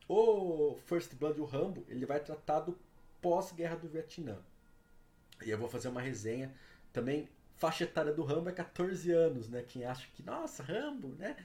[0.08, 2.78] o First Blood, o Rambo, ele vai tratar do
[3.22, 4.38] pós-guerra do Vietnã.
[5.44, 6.54] E eu vou fazer uma resenha
[6.92, 9.64] também faixa etária do Rambo é 14 anos, né?
[9.68, 11.36] Quem acha que, nossa, Rambo, né?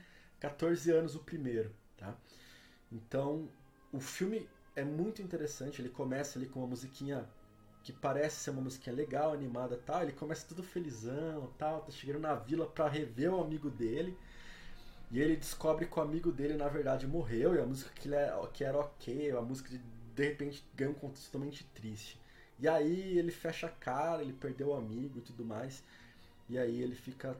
[0.40, 2.16] 14 anos o primeiro, tá?
[2.90, 3.48] Então,
[3.92, 7.28] o filme é muito interessante, ele começa ali com uma musiquinha
[7.82, 12.20] que parece ser uma musiquinha legal, animada tal, ele começa tudo felizão tal, tá chegando
[12.20, 14.16] na vila para rever o amigo dele,
[15.10, 18.14] e ele descobre que o amigo dele na verdade morreu, e a música que, ele
[18.14, 22.18] é, que era ok, a música de, de repente ganha um contexto totalmente triste.
[22.58, 25.82] E aí ele fecha a cara, ele perdeu o amigo e tudo mais.
[26.48, 27.36] E aí ele fica.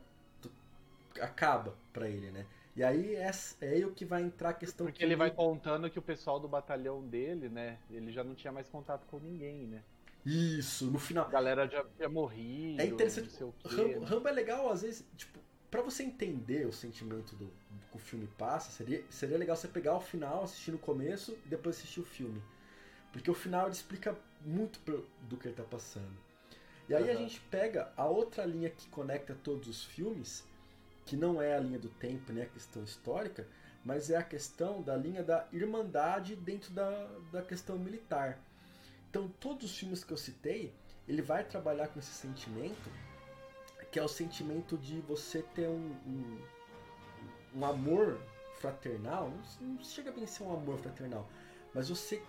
[1.20, 2.46] acaba pra ele, né?
[2.76, 4.86] E aí é, é aí o que vai entrar a questão.
[4.86, 7.78] Porque que ele vai contando que o pessoal do batalhão dele, né?
[7.90, 9.82] Ele já não tinha mais contato com ninguém, né?
[10.26, 11.26] Isso, no final.
[11.26, 12.80] A galera já tinha morrido.
[12.80, 13.26] É interessante.
[13.26, 13.68] Não sei o quê.
[13.68, 15.38] Rambo, Rambo é legal, às vezes, tipo,
[15.70, 19.68] pra você entender o sentimento do, do que o filme passa, seria, seria legal você
[19.68, 22.42] pegar o final, assistir no começo e depois assistir o filme.
[23.12, 24.78] Porque o final ele explica muito
[25.22, 26.12] do que ele tá passando.
[26.88, 27.22] E aí a Aham.
[27.22, 30.44] gente pega a outra linha que conecta todos os filmes,
[31.06, 33.46] que não é a linha do tempo nem a questão histórica,
[33.84, 38.38] mas é a questão da linha da irmandade dentro da, da questão militar.
[39.10, 40.74] Então, todos os filmes que eu citei,
[41.06, 42.90] ele vai trabalhar com esse sentimento,
[43.90, 46.40] que é o sentimento de você ter um, um,
[47.54, 48.20] um amor
[48.58, 49.30] fraternal.
[49.60, 51.28] Não, não chega bem a ser um amor fraternal,
[51.72, 52.22] mas você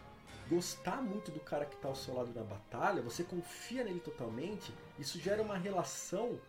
[0.50, 4.74] gostar muito do cara que está ao seu lado na batalha, você confia nele totalmente,
[5.00, 6.40] isso gera uma relação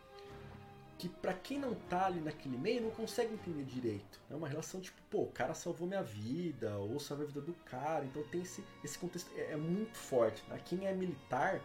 [0.99, 4.19] que pra quem não tá ali naquele meio não consegue entender direito.
[4.31, 7.53] É uma relação tipo, pô, o cara salvou minha vida, ou salvou a vida do
[7.67, 10.43] cara, então tem esse, esse contexto, é, é muito forte.
[10.49, 10.59] Né?
[10.65, 11.61] Quem é militar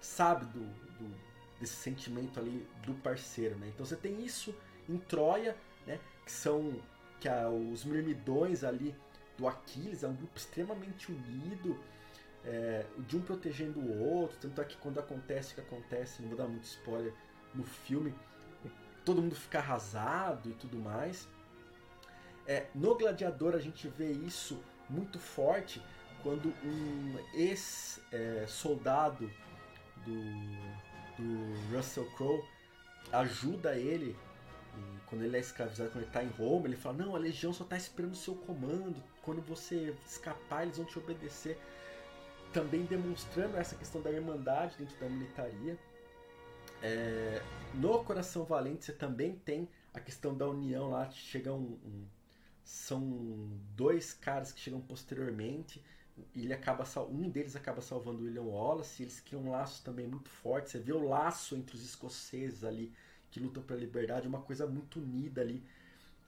[0.00, 0.58] sabe do,
[0.98, 3.68] do- desse sentimento ali do parceiro, né?
[3.72, 4.52] Então você tem isso
[4.88, 6.00] em Troia, né?
[6.26, 6.74] Que são
[7.20, 8.96] que a- os mirmidões ali
[9.42, 11.76] do Aquiles, é um grupo extremamente unido,
[12.44, 16.28] é, de um protegendo o outro, tanto é que quando acontece o que acontece, não
[16.28, 17.12] vou dar muito spoiler
[17.52, 18.14] no filme,
[19.04, 21.28] todo mundo fica arrasado e tudo mais.
[22.46, 25.82] É, no Gladiador a gente vê isso muito forte
[26.22, 29.28] quando um ex-soldado
[30.04, 30.12] do,
[31.18, 32.44] do Russell Crowe
[33.12, 34.16] ajuda ele
[35.06, 37.64] quando ele é escravizado, quando ele está em Roma, ele fala: Não, a legião só
[37.64, 39.02] está esperando o seu comando.
[39.22, 41.58] Quando você escapar, eles vão te obedecer.
[42.52, 45.78] Também demonstrando essa questão da irmandade dentro da militaria.
[46.82, 47.40] É,
[47.74, 52.06] no Coração Valente você também tem a questão da união lá, chega um, um-
[52.64, 53.00] são
[53.76, 55.82] dois caras que chegam posteriormente
[56.36, 60.28] ele acaba um deles acaba salvando o William Wallace, eles criam um laço também muito
[60.28, 62.92] forte, você vê o laço entre os escoceses ali
[63.32, 65.60] que lutam pela liberdade, uma coisa muito unida ali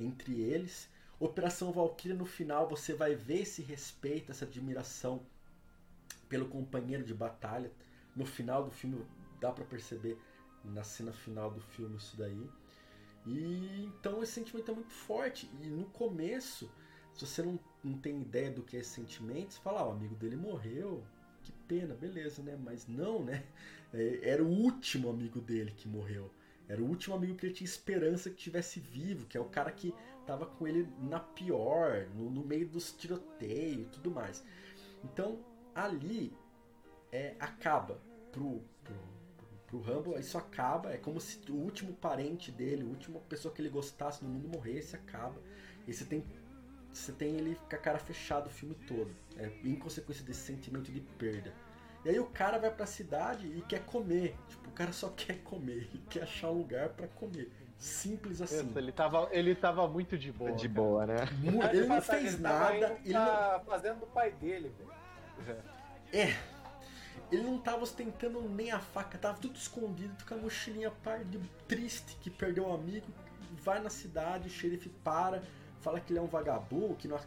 [0.00, 0.88] entre eles.
[1.20, 5.24] Operação Valkyria no final você vai ver esse respeito, essa admiração
[6.28, 7.70] pelo companheiro de batalha.
[8.16, 9.04] No final do filme
[9.40, 10.18] dá pra perceber
[10.64, 12.50] na cena final do filme isso daí.
[13.26, 15.48] E então esse sentimento é muito forte.
[15.62, 16.70] E no começo,
[17.14, 19.92] se você não, não tem ideia do que é esse sentimento, você fala, ah, o
[19.92, 21.04] amigo dele morreu,
[21.42, 22.58] que pena, beleza, né?
[22.62, 23.44] Mas não, né?
[23.96, 26.28] É, Era o último amigo dele que morreu.
[26.68, 29.70] Era o último amigo que ele tinha esperança que tivesse vivo, que é o cara
[29.70, 29.94] que
[30.26, 34.42] tava com ele na pior, no, no meio dos tiroteios e tudo mais.
[35.02, 35.38] Então,
[35.74, 36.32] ali
[37.12, 38.00] é, acaba
[38.32, 38.96] pro, pro,
[39.66, 43.60] pro Rambo, isso acaba, é como se o último parente dele, a última pessoa que
[43.60, 45.40] ele gostasse no mundo morresse, acaba.
[45.86, 46.24] E você tem,
[46.92, 50.90] você tem ele com a cara fechada o filme todo, é, em consequência desse sentimento
[50.90, 51.52] de perda.
[52.04, 54.36] E aí o cara vai pra cidade e quer comer.
[54.48, 57.50] Tipo, o cara só quer comer, ele quer achar um lugar pra comer.
[57.78, 58.66] Simples assim.
[58.66, 60.52] Pensa, ele, tava, ele tava muito de boa.
[60.52, 60.80] de cara.
[60.80, 61.16] boa, né?
[61.42, 65.62] Ele de não passagem, fez ele nada, ele não, pra fazenda do pai dele, velho.
[66.12, 66.36] É.
[67.32, 71.38] Ele não tava ostentando nem a faca, tava tudo escondido, com a mochilinha par de
[71.66, 73.06] triste que perdeu um amigo,
[73.62, 75.42] vai na cidade, o xerife para,
[75.80, 77.18] fala que ele é um vagabundo, que não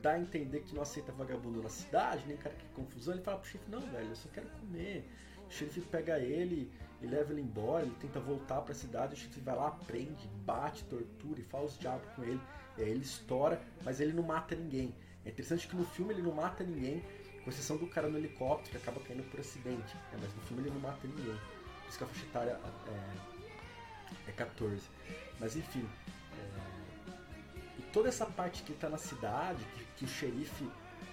[0.00, 3.38] dá a entender que não aceita vagabundo na cidade, nem cara que confusão, ele fala
[3.38, 5.08] pro xerife, não, velho, eu só quero comer.
[5.48, 9.40] O xerife pega ele e leva ele embora, ele tenta voltar pra cidade, o xerife
[9.40, 12.40] vai lá, prende, bate, tortura e fala os diabos com ele.
[12.78, 14.94] E aí ele estoura, mas ele não mata ninguém.
[15.24, 17.02] É interessante que no filme ele não mata ninguém,
[17.44, 19.94] com exceção do cara no helicóptero que acaba caindo por acidente.
[19.94, 20.18] né?
[20.20, 21.34] Mas no filme ele não mata ninguém.
[21.34, 24.82] Por isso que a faixa etária é, é 14.
[25.38, 25.88] Mas enfim.
[26.38, 26.71] é,
[27.92, 30.68] toda essa parte que ele tá na cidade, que, que o xerife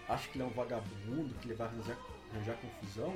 [0.07, 1.97] acha que ele é um vagabundo, que ele vai arranjar,
[2.33, 3.13] arranjar confusão,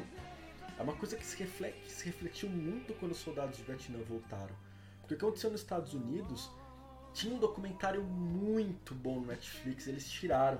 [0.77, 3.99] é uma coisa que se, reflete, que se refletiu muito quando os soldados do Vietnã
[4.07, 4.55] voltaram.
[5.01, 6.49] Porque o que aconteceu nos Estados Unidos
[7.13, 10.59] tinha um documentário muito bom no Netflix, eles tiraram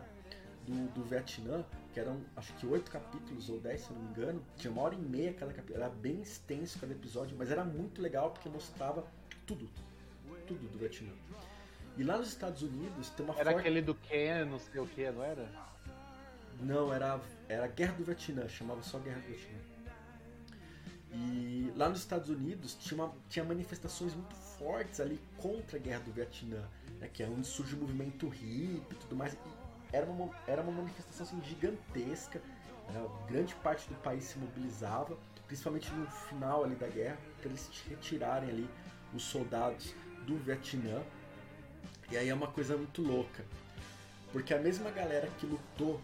[0.66, 4.44] do, do Vietnã, que eram acho que oito capítulos ou dez, se não me engano.
[4.58, 8.02] Tinha uma hora e meia cada capítulo, era bem extenso cada episódio, mas era muito
[8.02, 9.06] legal porque mostrava
[9.46, 9.70] tudo,
[10.48, 11.12] tudo do Vietnã.
[11.96, 13.60] E lá nos Estados Unidos tem uma Era forte...
[13.60, 15.48] aquele do Ken, não sei o que, não era?
[16.60, 19.60] Não, era, era Guerra do Vietnã, chamava só Guerra do Vietnã.
[21.12, 26.00] E lá nos Estados Unidos tinha, uma- tinha manifestações muito fortes ali contra a Guerra
[26.00, 26.64] do Vietnã,
[27.00, 29.34] né, que é onde surge o movimento hippie e tudo mais.
[29.34, 29.38] E
[29.92, 32.40] era uma, era uma manifestação assim, gigantesca,
[32.92, 37.70] né, grande parte do país se mobilizava, principalmente no final ali da guerra, para eles
[37.88, 38.70] retirarem ali
[39.14, 39.94] os soldados
[40.26, 41.04] do Vietnã.
[42.14, 43.44] E aí é uma coisa muito louca,
[44.32, 46.00] porque a mesma galera que lutou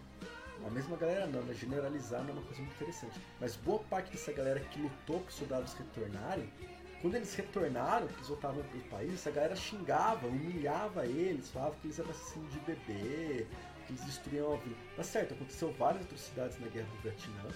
[0.65, 3.21] a mesma galera não, mas generalizar não é uma coisa muito interessante.
[3.39, 6.51] Mas boa parte dessa galera que lutou para os soldados retornarem,
[6.99, 11.75] quando eles retornaram, que eles voltavam para o país, essa galera xingava, humilhava eles, falava
[11.75, 13.45] que eles eram assassinos de bebê,
[13.85, 14.75] que eles destruíam a vida.
[14.95, 17.49] Tá certo, aconteceu várias atrocidades na guerra do Vietnã,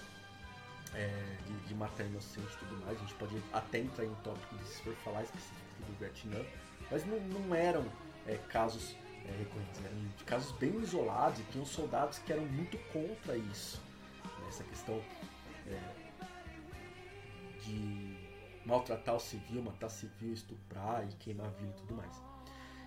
[0.94, 2.96] é, de, de, matar inocente e tudo mais.
[2.96, 6.40] A gente pode até entrar em um tópico se for falar específico do Vietnã,
[6.88, 7.84] mas não, não eram
[8.26, 12.78] é, casos é, recorrentes, eram de casos bem isolados e tinham soldados que eram muito
[12.92, 13.80] contra isso.
[14.24, 15.02] Né, essa questão
[15.66, 15.80] é,
[17.62, 18.16] de
[18.64, 22.14] maltratar o civil, matar civil, estuprar e queimar vida e tudo mais.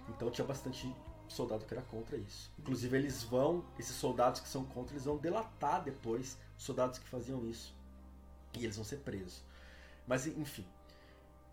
[0.10, 0.94] Então tinha bastante
[1.28, 2.52] soldado que era contra isso.
[2.60, 7.08] Inclusive eles vão, esses soldados que são contra, eles vão delatar depois os soldados que
[7.08, 7.76] faziam isso.
[8.58, 9.44] E eles vão ser presos.
[10.08, 10.66] Mas enfim.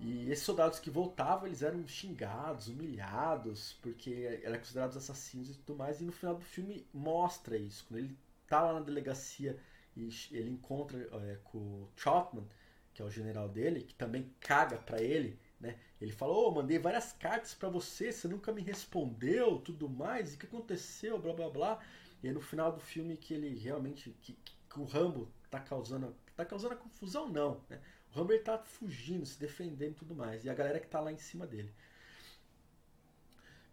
[0.04, 5.78] E esses soldados que voltavam, eles eram xingados, humilhados, porque eram considerados assassinos e tudo
[5.78, 5.98] mais.
[5.98, 7.86] E no final do filme mostra isso.
[7.88, 9.58] Quando ele tá lá na delegacia
[9.96, 12.46] e ele encontra é, com o Troutman,
[12.92, 15.78] que é o general dele, que também caga para ele, né?
[15.98, 20.36] Ele falou, oh, mandei várias cartas para você, você nunca me respondeu, tudo mais, e
[20.36, 21.80] o que aconteceu, blá blá blá.
[22.22, 24.36] E aí no final do filme que ele realmente, que,
[24.68, 27.60] que o Rambo tá causando tá causando a confusão, não.
[27.68, 27.80] Né?
[28.14, 30.44] O Humber tá fugindo, se defendendo e tudo mais.
[30.44, 31.72] E a galera que tá lá em cima dele.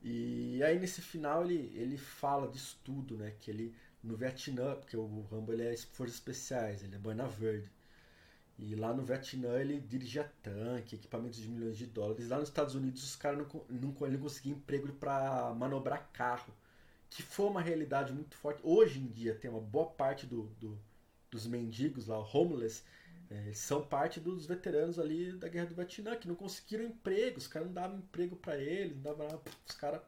[0.03, 3.33] E aí nesse final ele, ele fala disso tudo, né?
[3.39, 7.69] Que ele no Vietnã, porque o Rambo ele é forças especiais, ele é boina verde.
[8.57, 12.29] E lá no Vietnã ele dirigia tanque, equipamentos de milhões de dólares.
[12.29, 16.53] Lá nos Estados Unidos os caras não, não, não conseguiam emprego para manobrar carro.
[17.09, 18.61] Que foi uma realidade muito forte.
[18.63, 20.79] Hoje em dia tem uma boa parte do, do
[21.31, 22.83] dos mendigos lá, homeless,
[23.31, 27.47] é, são parte dos veteranos ali da Guerra do Vietnã, que não conseguiram emprego, os
[27.47, 30.01] caras não davam emprego para eles, não nada, os caras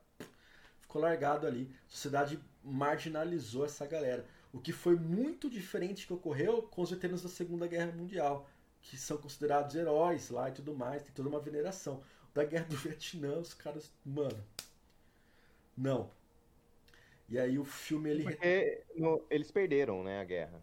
[0.81, 1.73] ficou largado ali.
[1.87, 4.25] A sociedade marginalizou essa galera.
[4.51, 8.49] O que foi muito diferente que ocorreu com os veteranos da Segunda Guerra Mundial,
[8.81, 12.03] que são considerados heróis lá e tudo mais, tem toda uma veneração.
[12.33, 14.43] Da Guerra do Vietnã, os caras, mano,
[15.77, 16.11] não.
[17.29, 18.83] E aí o filme ele Porque
[19.29, 20.61] eles perderam, né, a guerra.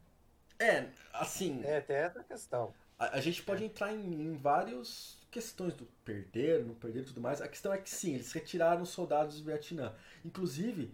[0.60, 1.62] É, assim.
[1.64, 2.72] É, até essa questão.
[2.98, 3.66] A, a gente pode é.
[3.66, 7.40] entrar em, em várias questões do perder, não perder e tudo mais.
[7.40, 9.94] A questão é que sim, eles retiraram os soldados do Vietnã.
[10.24, 10.92] Inclusive,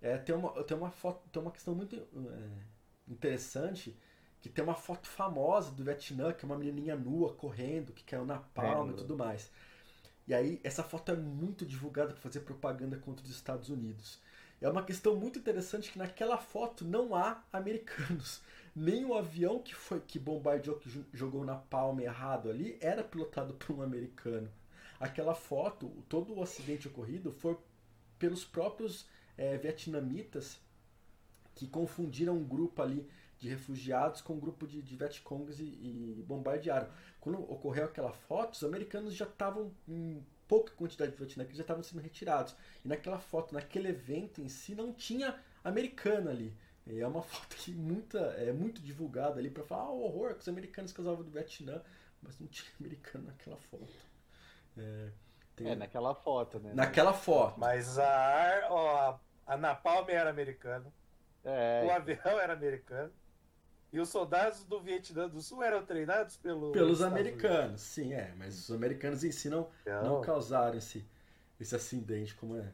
[0.00, 3.96] é, tem, uma, tem uma foto, tem uma questão muito é, interessante
[4.40, 8.24] que tem uma foto famosa do Vietnã, que é uma menininha nua correndo, que caiu
[8.24, 9.50] na palma é, e tudo mais.
[10.26, 14.20] E aí, essa foto é muito divulgada para fazer propaganda contra os Estados Unidos.
[14.60, 18.40] É uma questão muito interessante que naquela foto não há americanos
[18.74, 23.54] nem o avião que foi que bombardeou, que jogou na palma errado ali, era pilotado
[23.60, 24.50] por um americano.
[24.98, 27.58] Aquela foto, todo o acidente ocorrido foi
[28.18, 29.06] pelos próprios
[29.36, 30.60] é, vietnamitas
[31.54, 33.06] que confundiram um grupo ali
[33.38, 36.88] de refugiados com um grupo de, de Vietcongs e, e bombardearam.
[37.20, 41.82] Quando ocorreu aquela foto, os americanos já estavam em pouca quantidade de vietnamitas já estavam
[41.82, 42.54] sendo retirados.
[42.84, 46.54] E naquela foto, naquele evento em si, não tinha americano ali.
[46.86, 50.34] E é uma foto que muita, é muito divulgada ali para falar ah, o horror
[50.34, 51.80] que os americanos casavam do Vietnã,
[52.20, 53.92] mas não tinha americano naquela foto.
[54.76, 55.08] É,
[55.54, 55.68] tem...
[55.68, 56.72] é naquela foto, né?
[56.74, 57.58] Naquela foto.
[57.58, 60.92] Mas a ar, ó, a Napalm era americana.
[61.44, 61.84] É.
[61.86, 63.12] O avião era americano.
[63.92, 67.82] E os soldados do Vietnã do Sul eram treinados pelo pelos americanos.
[67.82, 68.32] Sim, é.
[68.38, 70.04] Mas os americanos em si não, não.
[70.04, 71.06] não causaram esse,
[71.60, 72.72] esse acidente como é.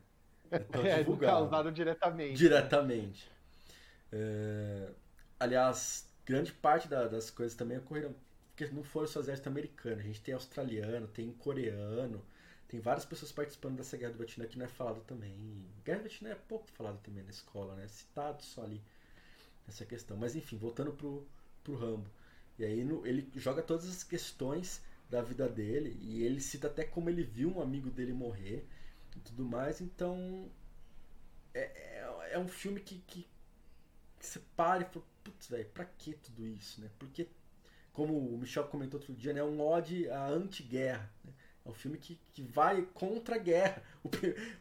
[0.50, 1.32] É, tão é divulgado.
[1.32, 2.34] causaram diretamente.
[2.34, 3.37] Diretamente.
[4.12, 4.90] É,
[5.38, 8.14] aliás, grande parte da, das coisas também ocorreram
[8.48, 10.00] porque não foram só exército americano.
[10.00, 12.24] A gente tem australiano, tem coreano,
[12.66, 15.64] tem várias pessoas participando dessa guerra do Vietnã que não é falado também.
[15.84, 17.84] Guerra do Vietnã é pouco falado também na escola, né?
[17.84, 18.82] É citado só ali
[19.68, 20.16] essa questão.
[20.16, 21.26] Mas enfim, voltando pro,
[21.62, 22.10] pro Rambo.
[22.58, 26.84] E aí no, ele joga todas as questões da vida dele e ele cita até
[26.84, 28.66] como ele viu um amigo dele morrer
[29.16, 29.80] e tudo mais.
[29.80, 30.50] Então
[31.54, 33.37] é, é, é um filme que, que que
[34.26, 36.90] você para e fala, putz, velho, pra que tudo isso, né?
[36.98, 37.28] Porque,
[37.92, 41.10] como o Michel comentou outro dia, né, é um ode à anti-guerra.
[41.24, 41.32] Né?
[41.64, 43.82] É um filme que, que vai contra a guerra.
[44.04, 44.08] O,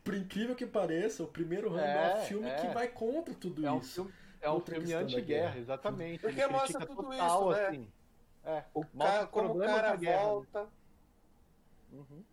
[0.04, 2.56] por incrível que pareça, o primeiro Rambo é, é um filme é.
[2.56, 4.04] que vai contra tudo é um isso.
[4.04, 6.22] Filme, é um filme anti-guerra, exatamente.
[6.22, 7.68] Porque Ele mostra tudo total, isso, né?
[7.68, 7.92] Assim.
[8.44, 10.64] É, o cara, como o cara volta.
[10.64, 10.70] Né?
[11.94, 12.24] Uhum.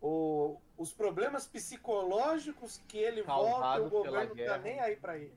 [0.00, 5.36] O, os problemas psicológicos que ele volta, o governo não tá nem aí para ele.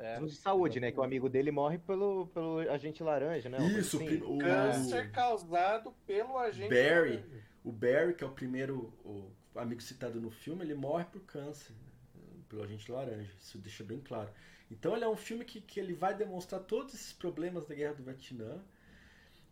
[0.00, 0.18] É.
[0.18, 0.90] de saúde, né?
[0.90, 3.58] Que o amigo dele morre pelo, pelo agente laranja, né?
[3.78, 4.22] Isso, assim.
[4.22, 7.16] o câncer causado pelo agente Barry.
[7.16, 7.50] Laranja.
[7.62, 11.72] O Barry, que é o primeiro o amigo citado no filme, ele morre por câncer
[12.48, 13.30] pelo agente laranja.
[13.38, 14.30] Isso deixa bem claro.
[14.70, 17.94] Então ele é um filme que, que ele vai demonstrar todos esses problemas da guerra
[17.94, 18.62] do Vietnã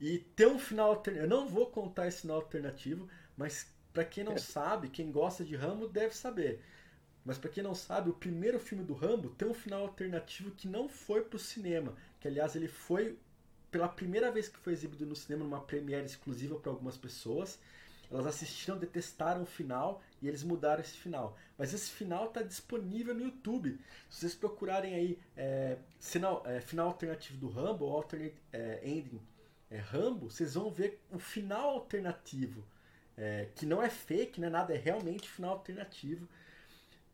[0.01, 1.27] e ter um final alternativo.
[1.27, 5.57] Eu não vou contar esse final alternativo, mas para quem não sabe, quem gosta de
[5.57, 6.63] Rambo deve saber.
[7.29, 10.67] Mas para quem não sabe, o primeiro filme do Rambo tem um final alternativo que
[10.67, 13.19] não foi pro cinema, que aliás ele foi
[13.71, 17.59] pela primeira vez que foi exibido no cinema numa premiere exclusiva para algumas pessoas.
[18.11, 21.37] Elas assistiram, detestaram o final e eles mudaram esse final.
[21.59, 23.79] Mas esse final está disponível no YouTube.
[24.09, 29.21] Se vocês procurarem aí é, sinal, é, final alternativo do Rambo ou alternate é, ending
[29.71, 32.65] é, Rambo, vocês vão ver o final alternativo.
[33.19, 36.27] É, que não é fake, não é nada, é realmente final alternativo.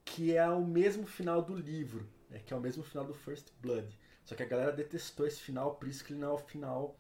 [0.05, 3.49] Que é o mesmo final do livro, né, que é o mesmo final do First
[3.61, 3.99] Blood.
[4.25, 6.99] Só que a galera detestou esse final, por isso que ele não é o final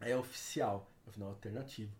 [0.00, 1.92] é oficial, é o final alternativo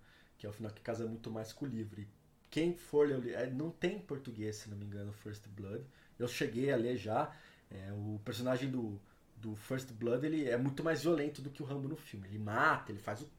[0.42, 2.00] que é o final que casa muito mais com o livro.
[2.00, 2.08] E
[2.50, 5.86] quem for ler, é, não tem em português, se não me engano, First Blood.
[6.18, 7.32] Eu cheguei a ler já.
[7.70, 9.00] É, o personagem do,
[9.36, 12.26] do First Blood ele é muito mais violento do que o Rambo no filme.
[12.26, 13.30] Ele mata, ele faz o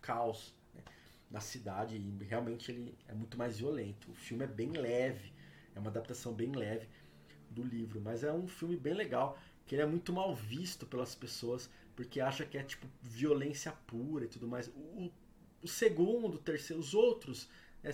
[0.00, 0.82] caos né,
[1.28, 4.12] na cidade e realmente ele é muito mais violento.
[4.12, 5.32] O filme é bem leve,
[5.74, 6.88] é uma adaptação bem leve
[7.50, 11.14] do livro, mas é um filme bem legal, que ele é muito mal visto pelas
[11.14, 14.68] pessoas porque acha que é tipo violência pura e tudo mais.
[14.68, 15.10] O,
[15.62, 17.48] o segundo, o terceiro, os outros,
[17.82, 17.90] é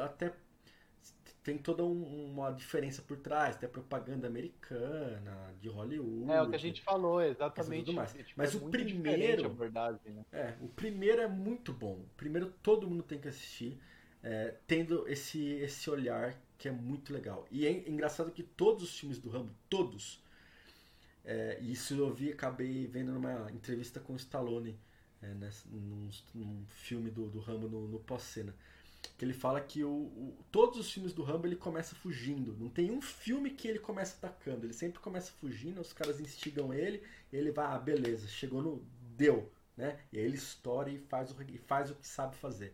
[0.00, 0.32] até
[1.42, 6.30] tem toda um, uma diferença por trás, até propaganda americana, de Hollywood.
[6.30, 7.92] É o que a gente falou, exatamente.
[7.92, 8.12] Mais.
[8.12, 9.52] Tipo, Mas é o primeiro.
[9.52, 10.24] Verdade, né?
[10.30, 11.94] É, o primeiro é muito bom.
[11.94, 13.76] O primeiro todo mundo tem que assistir,
[14.22, 17.44] é, tendo esse, esse olhar que é muito legal.
[17.50, 20.22] E é engraçado que todos os filmes do Rambo, todos,
[21.24, 24.78] é, isso eu vi, acabei vendo numa entrevista com o Stallone
[25.20, 28.54] é, nessa, num, num, filme do, do Rambo no, no pós-cena.
[29.18, 32.56] Que ele fala que o, o, todos os filmes do Rambo ele começa fugindo.
[32.56, 34.64] Não tem um filme que ele começa atacando.
[34.64, 37.02] Ele sempre começa fugindo, os caras instigam ele,
[37.32, 38.86] ele vai, ah, beleza, chegou no.
[39.16, 39.50] deu.
[39.76, 39.98] Né?
[40.12, 42.72] E aí ele estoura e faz o, e faz o que sabe fazer.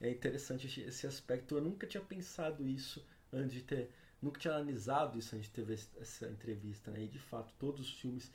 [0.00, 1.56] É interessante esse aspecto.
[1.56, 3.90] Eu nunca tinha pensado isso antes de ter.
[4.20, 6.90] Nunca tinha analisado isso antes de ter essa entrevista.
[6.90, 7.04] Né?
[7.04, 8.32] E de fato, todos os filmes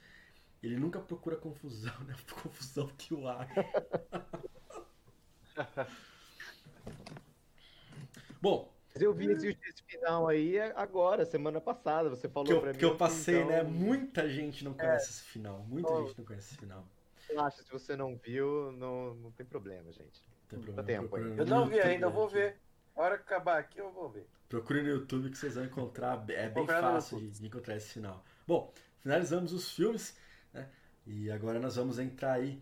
[0.62, 2.16] ele nunca procura confusão, né?
[2.42, 3.66] Confusão que o acha.
[8.42, 8.76] Bom.
[8.94, 9.56] Mas eu vi esse,
[9.86, 12.10] final aí agora, semana passada.
[12.10, 12.80] Você falou que pra mim.
[12.80, 13.50] Que eu passei, então...
[13.50, 13.62] né?
[13.62, 15.10] Muita gente não conhece é.
[15.10, 15.60] esse final.
[15.68, 16.08] Muita oh.
[16.08, 16.84] gente não conhece esse final.
[17.30, 20.24] Relaxa, se você não viu, não, não tem problema, gente.
[20.50, 20.84] Tem problema.
[20.84, 21.38] Tempo aí.
[21.38, 22.58] Eu não vi ainda, eu vou ver.
[22.96, 24.28] A hora que acabar aqui, eu vou ver.
[24.50, 26.24] Procure no YouTube que vocês vão encontrar.
[26.30, 28.24] É bem fácil de, de encontrar esse final.
[28.48, 30.16] Bom, finalizamos os filmes.
[30.54, 30.68] Né?
[31.06, 32.62] E agora nós vamos entrar aí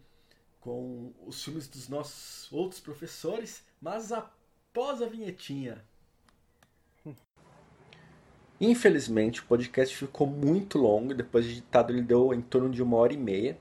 [0.60, 5.86] com os filmes dos nossos outros professores, mas após a vinhetinha.
[8.60, 12.98] Infelizmente, o podcast ficou muito longo, depois de editado ele deu em torno de uma
[12.98, 13.58] hora e meia.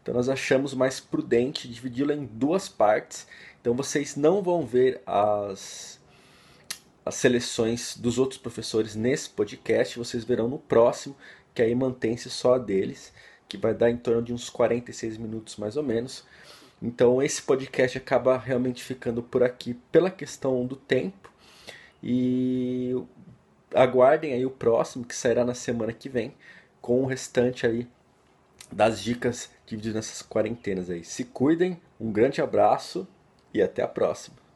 [0.00, 3.28] Então nós achamos mais prudente dividi-lo em duas partes.
[3.68, 6.00] Então vocês não vão ver as,
[7.04, 11.14] as seleções dos outros professores nesse podcast, vocês verão no próximo,
[11.54, 13.12] que aí mantém-se só a deles
[13.46, 16.24] que vai dar em torno de uns 46 minutos mais ou menos.
[16.80, 21.30] Então esse podcast acaba realmente ficando por aqui pela questão do tempo.
[22.02, 22.96] E
[23.74, 26.32] aguardem aí o próximo que sairá na semana que vem
[26.80, 27.86] com o restante aí
[28.72, 31.04] das dicas divididas nessas quarentenas aí.
[31.04, 33.06] Se cuidem, um grande abraço
[33.52, 34.47] e até a próxima.